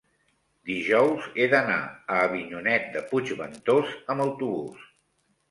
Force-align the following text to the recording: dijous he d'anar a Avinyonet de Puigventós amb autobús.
dijous 0.69 1.27
he 1.41 1.45
d'anar 1.51 1.77
a 2.15 2.17
Avinyonet 2.31 2.89
de 2.97 3.05
Puigventós 3.13 3.95
amb 4.17 4.27
autobús. 4.27 4.91